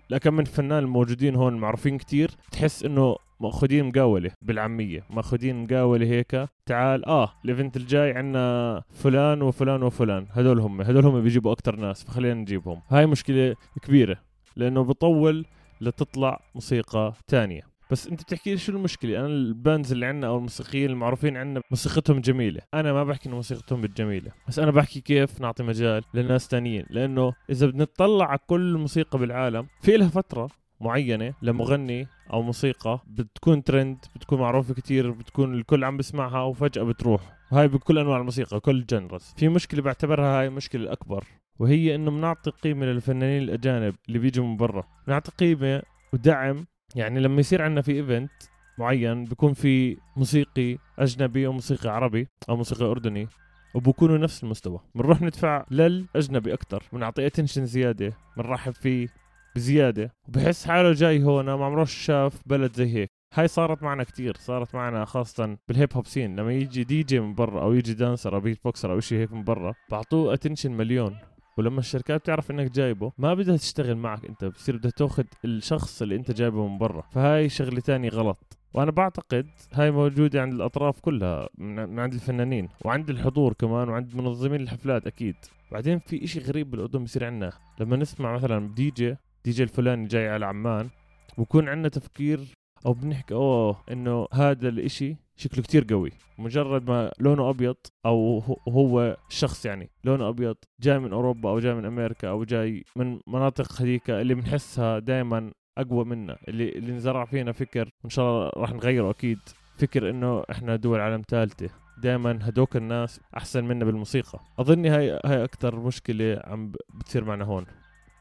لكم 0.09 0.33
من 0.33 0.43
فنان 0.43 0.83
الموجودين 0.83 1.35
هون 1.35 1.53
معروفين 1.53 1.97
كتير 1.97 2.31
تحس 2.51 2.83
إنه 2.83 3.15
ماخذين 3.39 3.85
مقاولة 3.85 4.31
بالعامية 4.41 5.03
ماخذين 5.09 5.63
مقاولة 5.63 6.05
هيك. 6.05 6.47
تعال 6.65 7.05
آه 7.05 7.33
ال 7.45 7.51
event 7.51 7.77
الجاي 7.77 8.13
عندنا 8.13 8.83
فلان 8.89 9.41
وفلان 9.41 9.83
وفلان. 9.83 10.27
هدول 10.31 10.59
هم 10.59 10.81
هدول 10.81 11.05
هم 11.05 11.21
بيجيبوا 11.21 11.51
أكثر 11.51 11.75
ناس 11.75 12.03
فخلينا 12.03 12.33
نجيبهم. 12.33 12.81
هاي 12.89 13.05
مشكلة 13.05 13.55
كبيرة 13.81 14.17
لأنه 14.55 14.83
بطول 14.83 15.45
لتطلع 15.81 16.41
موسيقى 16.55 17.13
تانية. 17.27 17.61
بس 17.91 18.07
انت 18.07 18.21
بتحكي 18.21 18.51
لي 18.51 18.57
شو 18.57 18.71
المشكلة؟ 18.71 19.19
أنا 19.19 19.27
ال 19.27 19.38
bands 19.38 19.91
اللي 19.91 20.05
عندنا 20.05 20.27
أو 20.27 20.37
الموسيقيين 20.37 20.89
المعروفين 20.89 21.37
عندنا 21.37 21.61
موسيقتهم 21.71 22.19
جميلة. 22.19 22.61
أنا 22.73 22.93
ما 22.93 23.03
بحكي 23.03 23.29
إنه 23.29 23.35
موسيقتهم 23.35 23.81
مالجميلة. 23.81 24.31
بس 24.47 24.59
أنا 24.59 24.71
بحكي 24.71 25.01
كيف 25.01 25.41
نعطي 25.41 25.63
مجال 25.63 26.03
لناس 26.13 26.47
تانيين. 26.47 26.85
لأنه 26.89 27.33
إذا 27.49 27.67
بنطلع 27.67 28.25
على 28.25 28.39
كل 28.47 28.61
الموسيقى 28.61 29.19
بالعالم 29.19 29.67
في 29.81 29.97
لها 29.97 30.09
فترة 30.09 30.49
معينة 30.81 31.33
لمغني 31.41 32.07
أو 32.33 32.41
موسيقى 32.41 32.99
بتكون 33.07 33.63
ترند 33.63 33.97
بتكون 34.15 34.39
معروفة 34.39 34.73
كتير 34.73 35.11
بتكون 35.11 35.53
الكل 35.53 35.83
عم 35.83 35.97
بسمعها 35.97 36.41
وفجأة 36.41 36.83
بتروح. 36.83 37.21
وهاي 37.51 37.67
بكل 37.67 37.97
أنواع 37.97 38.17
الموسيقى 38.17 38.59
كل 38.59 38.75
ال 38.75 38.84
genres 38.84 39.33
في 39.37 39.49
مشكلة 39.49 39.81
بعتبرها 39.81 40.39
هاي 40.39 40.47
المشكلة 40.47 40.83
الأكبر 40.83 41.23
وهي 41.59 41.95
إنه 41.95 42.11
بنعطي 42.11 42.51
قيمة 42.51 42.85
للفنانين 42.85 43.43
الأجانب 43.43 43.95
اللي 44.07 44.19
بيجوا 44.19 44.45
من 44.45 44.57
برا. 44.57 44.83
بنعطي 45.07 45.31
قيمة 45.31 45.81
ودعم 46.13 46.65
يعني 46.95 47.19
لما 47.19 47.39
يصير 47.39 47.61
عندنا 47.61 47.81
في 47.81 47.91
event 47.91 48.31
معين 48.77 49.23
بيكون 49.23 49.53
في 49.53 49.97
موسيقي 50.17 50.77
أجنبي 50.99 51.47
وموسيقي 51.47 51.89
عربي 51.89 52.27
أو 52.49 52.55
موسيقي 52.55 52.85
أردني 52.85 53.27
وبكونوا 53.75 54.17
نفس 54.17 54.43
المستوى. 54.43 54.79
بنروح 54.95 55.21
ندفع 55.21 55.65
للأجنبي 55.71 56.53
أكثر 56.53 56.83
بنعطيه 56.93 57.27
attention 57.27 57.65
زيادة. 57.65 58.13
بنرحب 58.37 58.73
فيه 58.73 59.07
بزيادة. 59.55 60.13
وبحس 60.27 60.65
حاله 60.65 60.91
جاي 60.91 61.23
هون 61.23 61.45
ما 61.45 61.65
عمره 61.65 61.83
شاف 61.83 62.41
بلد 62.45 62.73
زي 62.75 62.95
هيك. 62.95 63.09
هاي 63.33 63.47
صارت 63.47 63.83
معنا 63.83 64.03
كتير. 64.03 64.37
صارت 64.39 64.75
معنا 64.75 65.05
خاصة 65.05 65.57
بال 65.67 65.76
hip 65.76 65.89
hop 65.93 66.07
scene 66.07 66.35
لما 66.35 66.53
يجي 66.53 66.83
دي 66.83 67.03
جي 67.03 67.19
من 67.19 67.35
برا 67.35 67.61
أو 67.61 67.73
يجي 67.73 67.93
dancer 67.93 68.35
أو 68.35 68.39
beatboxer 68.39 68.91
أو 68.91 68.99
شيء 68.99 69.19
هيك 69.19 69.33
من 69.33 69.43
برا 69.43 69.73
بعطوه 69.91 70.33
attention 70.33 70.71
مليون. 70.71 71.17
ولما 71.57 71.79
الشركات 71.79 72.25
تعرف 72.25 72.51
إنك 72.51 72.71
جايبه 72.71 73.11
ما 73.17 73.33
بدها 73.33 73.57
تشتغل 73.57 73.95
معك 73.97 74.25
أنت 74.25 74.45
بصير 74.45 74.77
بدها 74.77 74.91
تأخذ 74.91 75.23
الشخص 75.45 76.01
اللي 76.01 76.15
أنت 76.15 76.31
جايبه 76.31 76.67
من 76.67 76.77
برا. 76.77 77.01
فهاي 77.11 77.49
شغلة 77.49 77.79
تانية 77.79 78.09
غلط. 78.09 78.57
وأنا 78.73 78.91
بعتقد 78.91 79.47
هاي 79.73 79.91
موجودة 79.91 80.41
عند 80.41 80.53
الأطراف 80.53 80.99
كلها 80.99 81.49
من 81.57 81.99
عند 81.99 82.13
الفنانين 82.13 82.69
وعند 82.85 83.09
الحضور 83.09 83.53
كمان 83.53 83.89
وعند 83.89 84.15
منظمين 84.15 84.61
الحفلات 84.61 85.07
أكيد. 85.07 85.35
بعدين 85.71 85.99
في 85.99 86.23
إشي 86.23 86.39
غريب 86.39 86.71
بالأردن 86.71 87.03
بصير 87.03 87.25
عندنا. 87.25 87.51
لما 87.79 87.97
نسمع 87.97 88.33
مثلا 88.35 88.73
DJ 88.75 89.15
DJ 89.45 89.63
الفلاني 89.63 90.07
جاي 90.07 90.29
على 90.29 90.45
عمان 90.45 90.89
بكون 91.37 91.69
عندنا 91.69 91.89
تفكير 91.89 92.39
أو 92.85 92.93
بنحكي 92.93 93.33
أوه 93.33 93.77
إنه 93.91 94.27
هذا 94.33 94.69
الإشي 94.69 95.15
شكله 95.37 95.63
كتير 95.63 95.85
قوي. 95.89 96.11
مجرد 96.37 96.89
ما 96.89 97.11
لونه 97.19 97.49
أبيض 97.49 97.75
أو 98.05 98.39
هو 98.69 99.17
شخص 99.29 99.65
يعني 99.65 99.89
لونه 100.03 100.29
أبيض 100.29 100.55
جاي 100.79 100.99
من 100.99 101.13
أوروبا 101.13 101.49
أو 101.49 101.59
جاي 101.59 101.73
من 101.73 101.85
أمريكا 101.85 102.29
أو 102.29 102.43
جاي 102.43 102.83
من 102.95 103.19
مناطق 103.27 103.81
هذيك 103.81 104.09
اللي 104.09 104.33
بنحسها 104.33 104.99
دائما 104.99 105.51
أقوى 105.77 106.05
منا 106.05 106.37
اللي 106.47 106.69
اللي 106.69 106.91
انزرع 106.91 107.25
فينا 107.25 107.51
فكر 107.51 107.91
وإن 108.03 108.09
شاء 108.09 108.25
الله 108.25 108.51
راح 108.57 108.73
نغيره 108.73 109.09
أكيد 109.09 109.39
فكر 109.77 110.09
إنه 110.09 110.43
إحنا 110.51 110.75
دول 110.75 110.99
عالم 110.99 111.21
ثالثة. 111.27 111.69
دائما 111.97 112.39
هدوك 112.41 112.75
الناس 112.75 113.19
أحسن 113.37 113.63
منا 113.63 113.85
بالموسيقى. 113.85 114.39
اظني 114.59 114.89
هاي 114.89 115.19
هاي 115.25 115.43
أكثر 115.43 115.79
مشكلة 115.79 116.41
عم 116.43 116.71
بتصير 116.93 117.23
معنا 117.23 117.45
هون. 117.45 117.65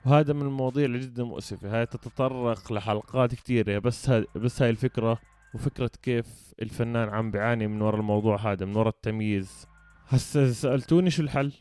وهذا 0.07 0.33
من 0.33 0.43
المواضيع 0.43 0.85
اللي 0.85 0.99
جدا 0.99 1.25
مؤسفة. 1.25 1.79
هاي 1.79 1.87
تتطرق 1.87 2.73
لحلقات 2.73 3.35
كثيرة 3.35 3.79
بس 3.79 4.11
هاي 4.11 4.27
بس 4.37 4.63
هاي 4.63 4.71
الفكرة 4.71 5.19
وفكرة 5.55 5.91
كيف 6.03 6.55
الفنان 6.63 7.09
عم 7.09 7.31
بيعاني 7.31 7.67
من 7.67 7.83
وراء 7.83 8.01
الموضوع 8.01 8.53
هذا 8.53 8.67
من 8.67 8.77
وراء 8.77 8.89
التمييز. 8.89 9.67
هسه 10.09 10.53
سألتوني 10.53 11.11
شو 11.11 11.23
الحل؟ 11.23 11.53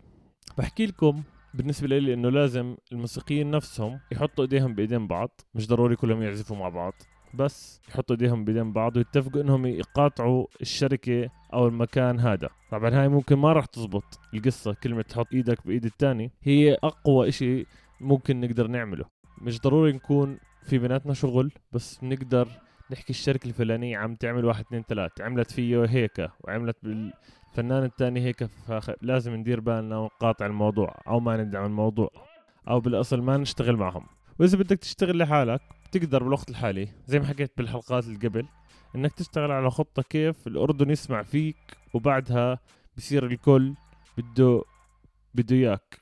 بحكي 0.58 0.86
لكم 0.86 1.24
بالنسبة 1.54 1.88
لي 1.88 2.14
إنه 2.14 2.30
لازم 2.30 2.76
الموسيقيين 2.92 3.52
نفسهم 3.52 4.00
يحطوا 4.12 4.44
إيديهم 4.44 4.76
بإيدين 4.76 5.08
بعض 5.08 5.42
مش 5.56 5.68
ضروري 5.68 5.96
كلهم 5.96 6.22
يعزفوا 6.22 6.58
مع 6.58 6.70
بعض 6.70 6.94
بس 7.34 7.82
يحطوا 7.90 8.16
إيديهم 8.16 8.46
بإيدين 8.46 8.74
بعض 8.74 8.98
ويتفقوا 8.98 9.42
إنهم 9.42 9.66
يقاطعوا 9.66 10.46
الشركة 10.62 11.30
أو 11.54 11.68
المكان 11.68 12.20
هذا. 12.20 12.50
طبعا 12.72 13.02
هاي 13.02 13.10
ممكن 13.10 13.36
ما 13.36 13.54
راح 13.54 13.66
تزبط 13.66 14.20
القصة 14.34 14.74
كلمة 14.74 15.02
تحط 15.02 15.34
إيدك 15.34 15.68
بإيد 15.68 15.86
الثاني 15.86 16.32
هي 16.44 16.78
أقوى 16.84 17.28
إشي 17.30 17.66
ممكن 18.02 18.42
نقدر 18.42 18.68
نعمله. 18.68 19.06
مش 19.42 19.62
ضروري 19.62 19.92
نكون 19.92 20.38
في 20.64 20.78
بيناتنا 20.78 21.14
شغل 21.14 21.52
بس 21.72 21.98
بنقدر 21.98 22.48
نحكي 22.92 23.10
الشركة 23.10 23.48
الفلانية 23.48 23.98
عم 23.98 24.16
تعمل 24.16 24.46
واحد 24.46 24.66
اثنين 24.66 24.84
ثلاث 24.84 25.22
عملت 25.22 25.52
فيه 25.52 25.86
هيك 25.86 26.30
وعملت 26.42 26.78
بالفنان 26.84 27.84
الثاني 27.84 28.22
هيك 28.22 28.44
فلازم 28.44 29.36
ندير 29.36 29.60
بالنا 29.60 29.98
ونقاطع 29.98 30.46
الموضوع 30.46 31.02
أو 31.08 31.20
ما 31.20 31.38
ندعم 31.38 31.66
الموضوع 31.66 32.10
أو 32.68 32.80
بالأصل 32.80 33.22
ما 33.22 33.38
نشتغل 33.38 33.76
معهم. 33.78 34.06
وإذا 34.40 34.58
بدك 34.58 34.80
تشتغل 34.80 35.18
لحالك 35.18 35.62
بتقدر 35.88 36.24
بالوقت 36.24 36.50
الحالي 36.50 36.88
زي 37.08 37.20
ما 37.20 37.26
حكيت 37.26 37.52
بالحلقات 37.58 38.06
اللي 38.06 38.28
قبل 38.28 38.46
إنك 38.96 39.14
تشتغل 39.14 39.52
على 39.52 39.72
خطة 39.72 40.02
كيف 40.02 40.48
الأردن 40.48 40.90
يسمع 40.90 41.24
فيك 41.24 41.78
وبعدها 41.94 42.60
بصير 42.98 43.26
الكل 43.26 43.74
بده 44.18 44.62
بده 45.34 45.56
إياك. 45.56 46.02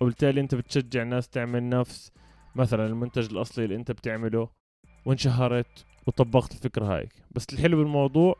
وبالتالي 0.00 0.40
أنت 0.40 0.54
بتشجع 0.54 1.02
الناس 1.02 1.28
تعمل 1.28 1.68
نفس 1.68 2.12
مثلا 2.54 2.86
المنتج 2.86 3.32
الأصلي 3.32 3.64
اللي 3.64 3.76
أنت 3.76 3.90
بتعمله 3.90 4.48
وانشهرت 5.04 5.86
وطبقت 6.06 6.52
الفكرة 6.52 6.84
هاي 6.96 7.08
بس 7.30 7.46
الحلو 7.52 7.76
بالموضوع 7.76 8.36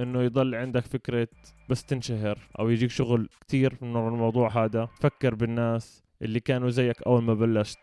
إنه 0.00 0.22
يضل 0.22 0.54
عندك 0.54 0.84
فكرة 0.84 1.28
بس 1.68 1.84
تنشهر 1.84 2.38
أو 2.58 2.70
يجيك 2.70 2.90
شغل 2.90 3.28
كتير 3.40 3.78
من 3.82 3.96
الموضوع 3.96 4.64
هذا. 4.64 4.88
فكر 5.00 5.34
بالناس 5.34 6.02
اللي 6.22 6.40
كانوا 6.40 6.70
زيك 6.70 7.02
أول 7.02 7.22
ما 7.22 7.34
بلشت. 7.34 7.78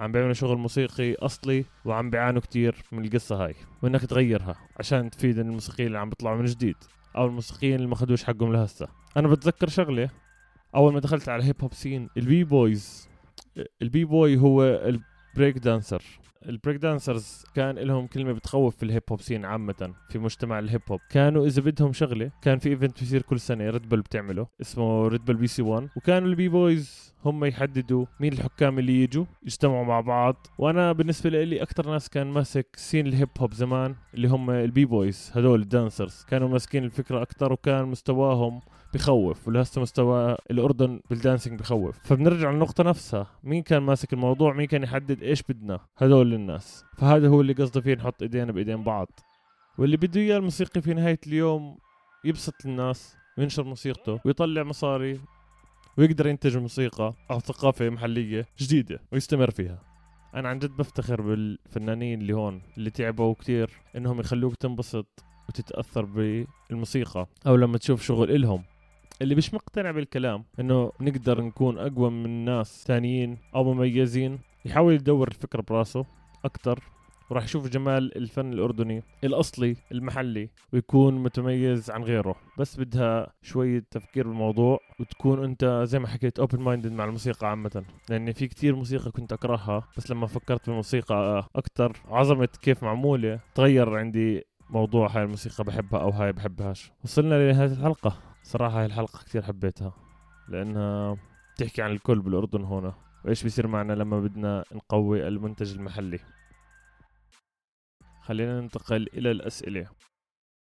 عم 0.00 0.12
بيعملوا 0.12 0.32
شغل 0.32 0.56
موسيقي 0.56 1.14
أصلي 1.14 1.64
وعم 1.84 2.10
بيعانوا 2.10 2.40
كتير 2.40 2.74
من 2.92 3.04
القصة 3.04 3.44
هاي 3.44 3.54
وإنك 3.82 4.04
تغيرها 4.04 4.56
عشان 4.76 5.10
تفيد 5.10 5.38
الموسيقيين 5.38 5.86
اللي 5.86 5.98
عم 5.98 6.08
بيطلعوا 6.08 6.36
من 6.36 6.44
جديد 6.44 6.76
أو 7.16 7.26
الموسيقيين 7.26 7.74
اللي 7.74 7.86
ما 7.86 7.94
خدوش 7.94 8.24
حقهم 8.24 8.52
لهسه. 8.52 8.88
أنا 9.16 9.28
بتذكر 9.28 9.68
شغلة 9.68 10.10
أول 10.74 10.92
ما 10.92 11.00
دخلت 11.00 11.28
على 11.28 11.40
ال 11.40 11.44
hip 11.44 11.56
hop 11.62 11.74
scene 11.74 12.08
ال 12.16 12.44
b-boys 12.44 13.08
ال 13.82 14.04
b-boy 14.04 14.36
هو 14.36 14.64
ال 14.64 14.80
break 14.80 15.58
dancer 15.58 16.02
ال 16.46 16.51
break 16.51 16.76
dancers 16.76 17.44
كان 17.54 17.74
لهم 17.78 18.06
كلمة 18.06 18.32
بتخوف 18.32 18.76
في 18.76 18.82
ال 18.82 18.87
hip 18.87 19.02
hop 19.10 19.20
scene 19.20 19.44
عامة 19.44 19.94
في 20.10 20.18
مجتمع 20.18 20.58
ال 20.58 20.63
hip 20.63 20.80
hop. 20.90 21.00
كانوا 21.10 21.46
إذا 21.46 21.62
بدهم 21.62 21.92
شغلة 21.92 22.30
كان 22.42 22.58
في 22.58 22.68
event 22.68 23.00
بيصير 23.00 23.22
كل 23.22 23.40
سنة 23.40 23.70
Red 23.70 23.88
Bull 23.88 24.00
بتعمله 24.00 24.46
اسمه 24.60 25.08
Red 25.08 25.24
Bull 25.24 25.34
BC 25.34 25.46
One 25.46 25.88
وكانوا 25.96 26.28
ال 26.28 26.48
b-boys 26.48 27.14
هم 27.24 27.44
يحددوا 27.44 28.06
مين 28.20 28.32
الحكام 28.32 28.78
اللي 28.78 29.02
يجوا 29.02 29.24
يجتمعوا 29.42 29.84
مع 29.84 30.00
بعض. 30.00 30.46
وأنا 30.58 30.92
بالنسبة 30.92 31.30
لي 31.30 31.62
أكثر 31.62 31.90
ناس 31.90 32.08
كان 32.08 32.26
ماسك 32.26 32.66
scene 32.76 33.06
ال 33.06 33.11
hip 33.11 33.28
hop 33.38 33.54
زمان 33.54 33.94
اللي 34.14 34.28
هم 34.28 34.50
ال 34.50 34.84
b-boys 34.84 35.32
هذول 35.34 35.60
ال 35.60 35.67
dancers. 35.67 36.24
كانوا 36.28 36.48
ماسكين 36.48 36.84
الفكرة 36.84 37.22
أكثر 37.22 37.52
وكان 37.52 37.84
مستواهم 37.84 38.60
بخوف 38.94 39.48
ولهسه 39.48 39.80
مستوى 39.80 40.36
الأردن 40.50 41.00
بالدانسينج 41.10 41.60
بخوف. 41.60 41.98
فبنرجع 42.04 42.50
للنقطة 42.50 42.84
نفسها 42.84 43.26
مين 43.44 43.62
كان 43.62 43.82
ماسك 43.82 44.12
الموضوع؟ 44.12 44.52
مين 44.52 44.66
كان 44.66 44.82
يحدد 44.82 45.22
إيش 45.22 45.42
بدنا؟ 45.42 45.80
هذول 45.96 46.34
الناس. 46.34 46.84
فهذا 46.96 47.28
هو 47.28 47.40
اللي 47.40 47.52
قصدي 47.52 47.82
فيه 47.82 47.94
نحط 47.94 48.22
إيدينا 48.22 48.52
بإيدين 48.52 48.84
بعض. 48.84 49.08
واللي 49.78 49.96
بده 49.96 50.20
إياه 50.20 50.36
الموسيقي 50.36 50.82
في 50.82 50.94
نهاية 50.94 51.20
اليوم 51.26 51.78
يبسط 52.24 52.66
الناس 52.66 53.16
وينشر 53.38 53.64
موسيقته 53.64 54.20
ويطلع 54.24 54.62
مصاري 54.62 55.20
ويقدر 55.98 56.26
ينتج 56.26 56.56
موسيقى 56.56 57.14
أو 57.30 57.40
ثقافة 57.40 57.90
محلية 57.90 58.46
جديدة 58.58 59.00
ويستمر 59.12 59.50
فيها. 59.50 59.82
أنا 60.34 60.48
عن 60.48 60.58
جد 60.58 60.70
بفتخر 60.70 61.20
بالفنانين 61.20 62.20
اللي 62.20 62.32
هون 62.32 62.62
اللي 62.78 62.90
تعبوا 62.90 63.34
كتير 63.34 63.70
إنهم 63.96 64.20
يخلوك 64.20 64.54
تنبسط 64.54 65.24
وتتأثر 65.48 66.04
بالموسيقى 66.04 67.26
أو 67.46 67.56
لما 67.56 67.78
تشوف 67.78 68.02
شغل 68.02 68.30
إلهم. 68.30 68.64
اللي 69.22 69.34
مش 69.34 69.54
مقتنع 69.54 69.90
بالكلام 69.90 70.44
إنه 70.60 70.92
نقدر 71.00 71.40
نكون 71.40 71.78
أقوى 71.78 72.10
من 72.10 72.44
ناس 72.44 72.84
ثانيين 72.86 73.38
أو 73.54 73.74
مميزين 73.74 74.38
يحاول 74.64 74.94
يدور 74.94 75.28
الفكرة 75.28 75.62
براسه 75.62 76.04
أكثر 76.44 76.82
وراح 77.30 77.44
يشوف 77.44 77.68
جمال 77.68 78.16
الفن 78.16 78.52
الأردني 78.52 79.02
الأصلي 79.24 79.76
المحلي 79.92 80.48
ويكون 80.72 81.22
متميز 81.22 81.90
عن 81.90 82.02
غيره. 82.02 82.34
بس 82.58 82.80
بدها 82.80 83.32
شوية 83.42 83.84
تفكير 83.90 84.28
بالموضوع 84.28 84.78
وتكون 85.00 85.44
أنت 85.44 85.82
زي 85.84 85.98
ما 85.98 86.08
حكيت 86.08 86.38
open 86.38 86.60
minded 86.60 86.92
مع 86.92 87.04
الموسيقى 87.04 87.50
عامة. 87.50 87.84
لأن 88.08 88.32
في 88.32 88.48
كتير 88.48 88.76
موسيقى 88.76 89.10
كنت 89.10 89.32
أكرهها 89.32 89.88
بس 89.96 90.10
لما 90.10 90.26
فكرت 90.26 90.66
بالموسيقى 90.66 91.48
أكثر 91.56 91.96
عظمة 92.08 92.48
كيف 92.62 92.82
معمولة 92.84 93.40
تغير 93.54 93.98
عندي 93.98 94.44
موضوع 94.70 95.16
هاي 95.16 95.22
الموسيقى 95.22 95.64
بحبها 95.64 96.00
أو 96.00 96.10
هاي 96.10 96.32
بحبهاش. 96.32 96.92
وصلنا 97.04 97.34
لنهاية 97.34 97.72
الحلقة. 97.72 98.27
صراحة 98.48 98.78
هاي 98.80 98.86
الحلقة 98.86 99.18
كتير 99.18 99.42
حبيتها 99.42 99.92
لأنها 100.48 101.16
بتحكي 101.54 101.82
عن 101.82 101.90
الكل 101.90 102.20
بالأردن 102.20 102.64
هنا 102.64 102.94
وإيش 103.24 103.42
بيصير 103.42 103.66
معنا 103.66 103.92
لما 103.92 104.20
بدنا 104.20 104.64
نقوي 104.72 105.28
المنتج 105.28 105.74
المحلي. 105.74 106.20
خلينا 108.20 108.60
ننتقل 108.60 109.08
إلى 109.14 109.30
الأسئلة. 109.30 109.88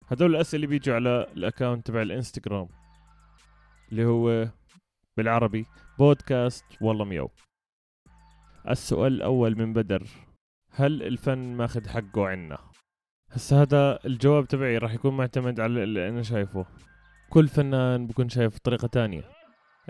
هدول 0.08 0.36
الأسئلة 0.36 0.68
بيجوا 0.68 0.96
على 0.96 1.28
ال 1.38 1.44
account 1.44 1.88
تبع 1.88 2.02
الإنستغرام 2.02 2.70
اللي 3.92 4.06
هو 4.06 4.48
بالعربي 5.18 5.66
بودكاست 6.00 6.66
والله 6.82 7.06
ميو 7.06 7.30
السؤال 8.70 9.14
الأول 9.14 9.58
من 9.58 9.74
بدر 9.74 10.08
هل 10.72 11.04
الفن 11.04 11.56
ماخذ 11.56 11.90
حقه 11.90 12.28
عنا؟ 12.28 12.58
هسا 13.32 13.62
هذا 13.62 14.00
الجواب 14.06 14.48
تبعي 14.48 14.78
راح 14.78 14.94
يكون 14.94 15.18
معتمد 15.18 15.60
على 15.60 15.84
اللي 15.84 16.10
أنا 16.10 16.22
شايفه. 16.22 16.66
كل 17.32 17.48
فنان 17.48 18.08
بكون 18.08 18.30
شايف 18.30 18.58
طريقة 18.58 18.88
تانية. 18.88 19.24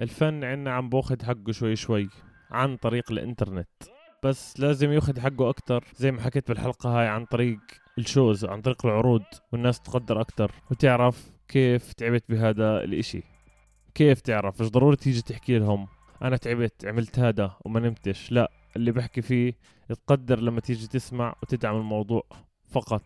الفن 0.02 0.44
عنا 0.44 0.74
عم 0.74 0.90
باخد 0.90 1.22
حقه 1.22 1.52
شوي 1.52 1.76
شوي 1.76 2.10
عن 2.52 2.78
طريق 2.78 3.12
الإنترنت 3.12 3.68
بس 4.24 4.60
لازم 4.60 4.92
ياخد 4.92 5.20
حقه 5.20 5.50
أكتر. 5.50 5.84
زي 5.96 6.12
ما 6.12 6.22
حكيت 6.22 6.48
بالحلقة 6.48 6.90
هاي 6.90 7.08
عن 7.08 7.26
طريق 7.26 7.60
الشوز 7.98 8.46
عن 8.46 8.62
طريق 8.62 8.86
العروض 8.86 9.24
والناس 9.52 9.80
تقدر 9.80 10.22
أكتر. 10.22 10.52
وتعرف 10.72 11.32
كيف 11.48 11.94
تعبت 11.94 12.24
بهذا 12.30 12.84
الإشي. 12.84 13.24
كيف 13.96 14.22
تعرف؟ 14.22 14.62
مش 14.62 14.72
ضروري 14.72 14.96
تيجي 14.96 15.22
تحكي 15.22 15.60
لهم؟ 15.60 15.88
أنا 16.22 16.38
تعبت 16.38 16.86
عملت 16.86 17.20
هذا 17.20 17.52
وما 17.66 17.80
نمتش. 17.80 18.32
لا 18.32 18.52
اللي 18.76 18.92
بحكي 18.92 19.22
فيه 19.22 19.54
تقدر 19.90 20.40
لما 20.40 20.60
تيجي 20.60 20.88
تسمع 20.88 21.36
وتدعم 21.44 21.76
الموضوع 21.76 22.24
فقط. 22.70 23.04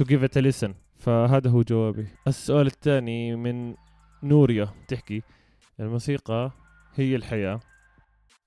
To 0.00 0.04
give 0.04 0.22
it 0.22 0.36
a 0.36 0.42
listen. 0.42 0.70
فهذا 1.02 1.50
هو 1.50 1.62
جوابي. 1.62 2.06
السؤال 2.26 2.66
الثاني 2.66 3.36
من 3.36 3.74
نوريا 4.22 4.68
تحكي 4.88 5.22
الموسيقى 5.80 6.50
هي 6.94 7.16
الحياة. 7.16 7.60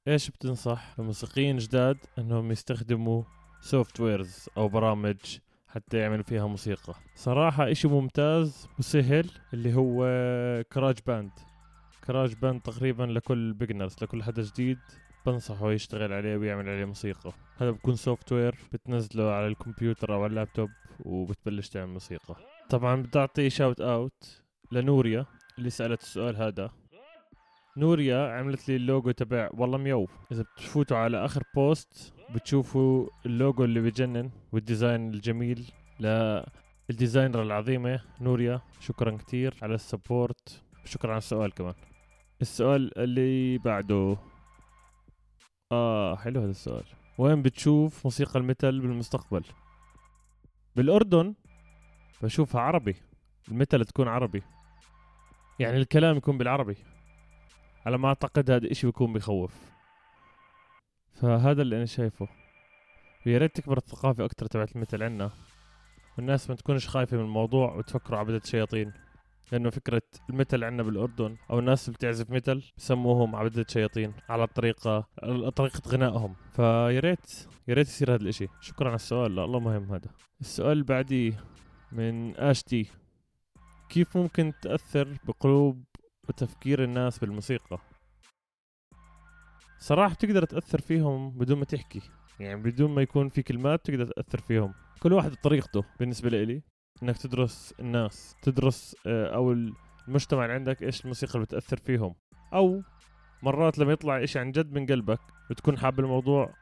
إيش 0.08 0.30
بتنصح 0.30 0.96
الموسيقيين 1.00 1.58
جداد 1.58 1.98
إنهم 2.20 2.52
يستخدموا 2.52 3.24
softwares 3.62 4.50
أو 4.58 4.68
برامج 4.68 5.18
حتى 5.68 5.98
يعملوا 5.98 6.24
فيها 6.24 6.48
موسيقى؟ 6.48 6.94
صراحة 7.16 7.72
إشي 7.72 7.88
ممتاز 7.88 8.68
وسهل 8.80 9.30
اللي 9.54 9.74
هو 9.74 10.04
GarageBand 10.74 11.32
GarageBand 12.08 12.62
تقريبا 12.62 13.04
لكل 13.04 13.54
beginners 13.54 13.96
لكل 14.02 14.24
حدا 14.24 14.42
جديد 14.42 14.80
بنصحه 15.26 15.72
يشتغل 15.72 16.14
عليه 16.14 16.38
ويعمل 16.38 16.70
عليه 16.70 16.86
موسيقى. 16.86 17.34
هذا 17.58 17.72
بكون 17.72 17.96
software 17.96 18.56
بتنزله 18.74 19.32
على 19.32 19.48
الكمبيوتر 19.48 20.14
أو 20.14 20.24
على 20.24 20.30
اللابتوب. 20.30 20.70
وبتبلش 21.00 21.70
تعمل 21.70 21.94
موسيقى. 21.94 22.36
طبعا 22.70 22.96
بدي 22.96 23.20
أعطي 23.20 23.50
shout 23.50 23.82
out 23.82 24.44
لنوريا 24.72 25.26
اللي 25.58 25.70
سألت 25.70 26.02
السؤال 26.02 26.36
هذا. 26.36 26.70
نوريا 27.78 28.32
عملت 28.32 28.70
لي 28.70 28.76
اللوجو 28.76 29.12
تبع 29.12 29.50
والله 29.54 29.78
ميو 29.78 30.08
إذا 30.32 30.42
بتفوتوا 30.42 30.98
على 30.98 31.26
آخر 31.26 31.44
post 31.56 32.14
بتشوفوا 32.36 33.08
اللوجو 33.26 33.64
اللي 33.64 33.82
بجنن 33.82 34.32
وال 34.52 34.67
design 34.67 35.14
الجميل 35.14 35.72
لل 36.00 36.28
designer 36.28 37.42
العظيمة 37.42 38.02
نوريا. 38.22 38.62
شكرا 38.80 39.18
كتير 39.18 39.56
على 39.62 39.76
ال 39.76 39.86
support. 39.86 40.64
شكرا 40.86 41.12
على 41.12 41.18
السؤال 41.18 41.54
كمان. 41.54 41.74
السؤال 42.42 42.98
اللي 42.98 43.58
بعده. 43.58 44.18
آه 45.72 46.16
حلو 46.16 46.42
هذا 46.42 46.52
السؤال. 46.52 46.86
وين 47.18 47.42
بتشوف 47.42 48.06
موسيقى 48.06 48.40
ال 48.40 48.47
metal 48.47 48.82
بالمستقبل؟ 48.82 49.44
بالأردن 50.76 51.36
بشوفها 52.22 52.62
عربي 52.62 52.96
ال 53.48 53.54
metal 53.54 53.86
تكون 53.86 54.08
عربي. 54.08 54.44
يعني 55.60 55.78
الكلام 55.78 56.18
يكون 56.18 56.38
بالعربي. 56.38 56.76
على 57.86 57.98
ما 57.98 58.08
أعتقد 58.08 58.52
هذا 58.52 58.66
الاشي 58.66 58.88
بيكون 58.88 59.14
بخوف. 59.14 59.54
فهذا 61.14 61.62
اللي 61.62 61.78
أنا 61.78 61.86
شايفه. 61.86 62.28
ويا 63.26 63.38
ريت 63.38 63.56
تكبر 63.56 63.78
الثقافة 63.78 64.26
أكتر 64.26 64.46
تبعت 64.46 64.76
ال 64.76 64.81
metal 64.81 65.04
عنا. 65.04 65.32
والناس 66.18 66.50
ما 66.50 66.56
تكونش 66.56 66.88
خايفة 66.88 67.18
من 67.18 67.24
الموضوع 67.24 67.76
وتفكروا 67.76 68.20
عبدة 68.20 68.42
شياطين 68.44 68.94
لأنه 69.52 69.70
فكرة 69.70 70.02
ال 70.30 70.36
metal 70.36 70.64
عنا 70.64 70.84
بالأردن 70.84 71.38
أو 71.50 71.60
الناس 71.60 71.88
اللي 71.88 71.98
بتعزف 71.98 72.30
metal 72.30 72.64
بسموهم 72.78 73.36
عبدة 73.36 73.66
شياطين 73.70 74.14
على 74.30 74.44
الطريقة 74.44 75.08
على 75.24 75.52
طريقة 75.52 75.82
غنائهم. 75.90 76.36
فيا 76.54 77.00
ريت 77.00 77.48
يا 77.68 77.74
ريت 77.74 77.88
يصير 77.88 78.16
هذا 78.16 78.22
الإشي. 78.22 78.48
شكرا 78.62 78.88
على 78.88 78.96
السؤال. 78.96 79.36
لا 79.36 79.46
الله 79.46 79.60
مهم 79.60 79.94
هذا. 79.94 80.10
السؤال 80.42 80.72
اللي 80.72 80.84
بعديه 80.84 81.44
من 81.92 82.36
آشتي. 82.36 82.90
كيف 83.90 84.18
ممكن 84.18 84.54
تأثر 84.62 85.18
بقلوب 85.24 85.84
وتفكير 86.30 86.84
الناس 86.84 87.20
بالموسيقى؟ 87.20 87.80
صراحة 89.80 90.14
بتقدر 90.14 90.46
تأثر 90.46 90.82
فيهم 90.82 91.30
بدون 91.30 91.60
ما 91.60 91.66
تحكي. 91.66 92.02
يعني 92.40 92.62
بدون 92.62 92.92
ما 92.92 93.02
يكون 93.02 93.30
في 93.30 93.44
كلمات 93.44 93.86
تقدر 93.86 94.06
تأثر 94.06 94.42
فيهم. 94.42 94.74
كل 95.00 95.14
واحد 95.14 95.32
بطريقته 95.32 95.84
بالنسبة 96.00 96.30
لي. 96.30 96.62
إنك 97.04 97.18
تدرس 97.18 97.74
الناس 97.80 98.36
تدرس 98.42 98.96
آه، 99.08 99.36
أو 99.36 99.52
المجتمع 100.08 100.44
اللي 100.44 100.54
عندك 100.54 100.84
إيش 100.84 101.02
الموسيقى 101.02 101.36
اللي 101.36 101.46
بتأثر 101.46 101.78
فيهم. 101.78 102.16
أو 102.54 102.82
مرات 103.44 103.80
لما 103.80 103.92
يطلع 103.92 104.24
إشي 104.24 104.40
عن 104.40 104.52
جد 104.52 104.74
من 104.74 104.86
قلبك 104.86 105.20
بتكون 105.50 105.78
حاب 105.78 106.00
الموضوع. 106.00 106.54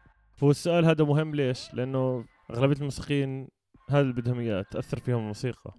هو 0.43 0.51
السؤال 0.51 0.85
هذا 0.85 1.05
مهم 1.05 1.35
ليش؟ 1.35 1.73
لأنه 1.73 2.25
أغلبية 2.51 2.75
الموسيقيين 2.75 3.47
هذا 3.89 4.01
اللي 4.01 4.13
بدهم 4.13 4.39
اياه 4.39 4.61
تأثر 4.71 4.99
فيهم 4.99 5.19
الموسيقى. 5.19 5.73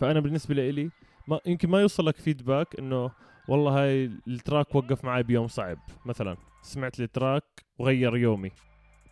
فأنا 0.00 0.20
بالنسبة 0.20 0.54
لي 0.54 0.90
ما 1.28 1.40
يمكن 1.46 1.68
ما 1.68 1.80
يوصل 1.80 2.06
لك 2.06 2.16
feedback 2.16 2.78
إنه 2.78 3.10
والله 3.48 3.82
هاي 3.82 4.04
ال 4.28 4.36
track 4.36 4.74
وقف 4.74 5.04
معي 5.04 5.22
بيوم 5.22 5.48
صعب 5.48 5.78
مثلا. 6.06 6.36
سمعت 6.62 7.00
ال 7.00 7.07
track 7.07 7.44
وغير 7.78 8.16
يومي. 8.16 8.50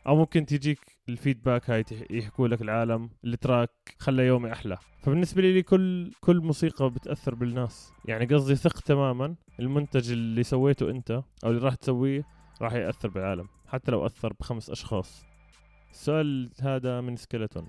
أو 0.06 0.16
ممكن 0.16 0.46
تجيك 0.46 0.91
ال 1.08 1.15
feedback 1.15 1.70
هاي 1.70 1.84
يحكوا 2.10 2.48
لك 2.48 2.62
العالم 2.62 3.10
ال 3.24 3.32
track 3.32 3.70
خلى 3.98 4.26
يومي 4.26 4.52
أحلى. 4.52 4.78
فبالنسبة 5.02 5.42
لي 5.42 5.62
كل 5.62 6.12
كل 6.20 6.40
موسيقى 6.40 6.90
بتأثر 6.90 7.34
بالناس. 7.34 7.92
يعني 8.04 8.26
قصدي 8.26 8.56
ثق 8.56 8.80
تماما 8.80 9.36
المنتج 9.60 10.12
اللي 10.12 10.42
سويته 10.42 10.90
أنت 10.90 11.10
أو 11.44 11.50
اللي 11.50 11.60
راح 11.60 11.74
تسويه 11.74 12.22
راح 12.62 12.72
يأثر 12.72 13.08
بالعالم 13.08 13.48
حتى 13.66 13.90
لو 13.90 14.06
أثر 14.06 14.32
بخمس 14.32 14.70
أشخاص. 14.70 15.24
السؤال 15.90 16.50
هذا 16.60 17.00
من 17.00 17.16
سكيلتون. 17.16 17.68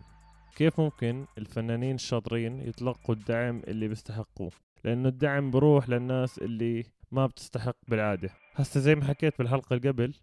كيف 0.56 0.80
ممكن 0.80 1.26
الفنانين 1.38 1.96
الشاطرين 1.96 2.62
يتلقوا 2.62 3.16
الدعم 3.16 3.62
اللي 3.68 3.88
بيستحقوه؟ 3.88 4.52
لأنه 4.84 5.10
الدعم 5.10 5.52
بروح 5.52 5.90
للناس 5.90 6.40
اللي 6.40 6.84
ما 7.12 7.26
بتستحق 7.26 7.76
بالعادة. 7.88 8.30
هسه 8.56 8.80
زي 8.80 8.96
ما 8.96 9.06
حكيت 9.06 9.38
بالحلقة 9.40 9.74
اللي 9.76 9.90
قبل 9.90 10.14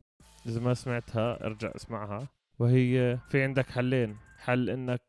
إذا 0.46 0.60
ما 0.60 0.74
سمعتها 0.74 1.46
ارجع 1.46 1.72
اسمعها. 1.76 2.28
وهي 2.60 3.18
في 3.28 3.42
عندك 3.42 3.70
حلين. 3.70 4.16
حل 4.38 4.70
إنك 4.70 5.02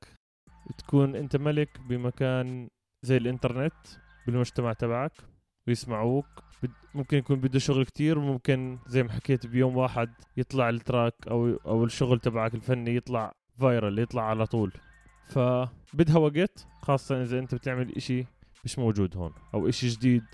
تكون 0.77 1.15
أنت 1.15 1.35
ملك 1.35 1.79
بمكان 1.89 2.67
زي 3.05 3.17
الإنترنت 3.17 3.73
بالمجتمع 4.27 4.73
تبعك 4.73 5.11
ويسمعوك. 5.67 6.25
ممكن 6.95 7.17
يكون 7.17 7.39
بده 7.39 7.59
شغل 7.59 7.85
كتير 7.85 8.19
وممكن 8.19 8.79
زي 8.87 9.03
ما 9.03 9.11
حكيت 9.11 9.47
بيوم 9.47 9.77
واحد 9.77 10.09
يطلع 10.37 10.69
ال 10.69 10.76
track 10.76 11.13
أو 11.27 11.55
أو 11.65 11.85
الشغل 11.85 12.19
تبعك 12.19 12.55
الفني 12.55 12.95
يطلع 12.95 13.31
viral 13.59 13.99
يطلع 13.99 14.23
على 14.23 14.45
طول. 14.45 14.71
فبدها 15.25 16.17
وقت 16.17 16.67
خاصة 16.81 17.21
إذا 17.21 17.39
أنت 17.39 17.55
بتعمل 17.55 17.95
إشي 17.95 18.25
مش 18.65 18.79
موجود 18.79 19.17
هون 19.17 19.33
أو 19.53 19.69
إشي 19.69 19.87
جديد 19.87 20.25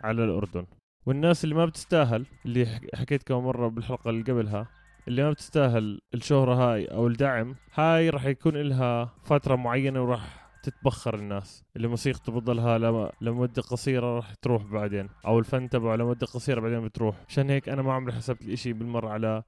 على 0.00 0.24
الأردن. 0.24 0.66
والناس 1.06 1.44
اللي 1.44 1.54
ما 1.54 1.66
بتستاهل 1.66 2.26
اللي 2.46 2.80
حكيت 2.94 3.22
كم 3.22 3.34
مرة 3.34 3.68
بالحلقة 3.68 4.10
اللي 4.10 4.22
قبلها 4.22 4.81
اللي 5.08 5.22
ما 5.22 5.30
بتستاهل 5.30 6.00
الشهرة 6.14 6.54
هاي 6.54 6.84
أو 6.84 7.06
الدعم 7.06 7.56
هاي 7.74 8.10
راح 8.10 8.24
يكون 8.24 8.56
لها 8.56 9.14
فترة 9.24 9.56
معينة 9.56 10.02
وراح 10.02 10.50
تتبخر 10.62 11.14
الناس. 11.14 11.64
اللي 11.76 11.88
موسيقته 11.88 12.32
بتضلها 12.32 12.78
لمدة 13.20 13.62
قصيرة 13.62 14.16
راح 14.16 14.34
تروح 14.34 14.62
بعدين 14.62 15.08
أو 15.26 15.38
الفن 15.38 15.68
تبعه 15.68 15.96
لمدة 15.96 16.26
قصيرة 16.26 16.60
بعدين 16.60 16.84
بتروح. 16.84 17.16
عشان 17.28 17.50
هيك 17.50 17.68
أنا 17.68 17.82
ما 17.82 17.92
عمري 17.92 18.12
حسبت 18.12 18.42
الإشي 18.42 18.72
بالمرة 18.72 19.08
على 19.08 19.42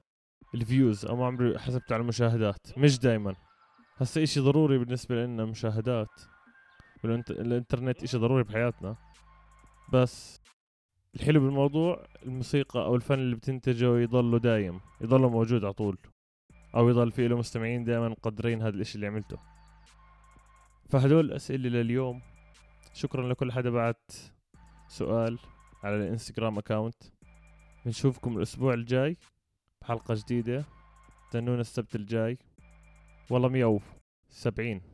ال 0.55 0.63
views 0.63 1.07
أو 1.07 1.17
ما 1.17 1.27
عمري 1.27 1.59
حسبت 1.59 1.93
على 1.93 2.01
المشاهدات. 2.01 2.79
مش 2.79 2.99
دايما. 2.99 3.35
هسا 3.97 4.23
إشي 4.23 4.41
ضروري 4.41 4.79
بالنسبة 4.79 5.15
لنا 5.25 5.45
مشاهدات. 5.45 6.21
والانترنت 7.05 8.03
إشي 8.03 8.19
ضروري 8.19 8.43
بحياتنا. 8.43 8.97
بس 9.93 10.41
الحلو 11.17 11.41
بالموضوع 11.41 12.07
الموسيقى 12.23 12.85
أو 12.85 12.97
الفن 12.97 13.15
اللي 13.15 13.37
بتنتجه 13.37 13.99
يضله 13.99 14.39
دايم 14.39 14.81
يضله 15.01 15.29
موجود 15.29 15.65
على 15.65 15.73
طول 15.73 15.99
أو 16.77 16.89
يضل 16.89 17.13
في 17.13 17.29
له 17.29 17.37
مستمعين 17.37 17.85
دائما 17.85 18.09
مقدرين 18.09 18.63
هذا 18.63 18.75
الإشي 18.77 18.95
اللي 18.95 19.07
عملته. 19.07 19.39
فهدول 20.89 21.25
الاسئله 21.25 21.69
لليوم. 21.69 22.21
شكرا 22.95 23.29
لكل 23.29 23.53
حدا 23.53 23.71
بعت 23.71 24.13
سؤال 24.89 25.39
على 25.83 25.97
الإنستغرام 25.97 26.59
أكاونت. 26.59 27.03
بنشوفكم 27.85 28.37
الأسبوع 28.37 28.75
الجاي 28.75 29.17
بحلقة 29.83 30.15
جديدة. 30.15 30.65
استنونا 31.27 31.61
السبت 31.61 31.97
الجاي. 31.97 32.39
والله 33.31 33.49
مية 33.49 33.81
سبعين 34.29 34.94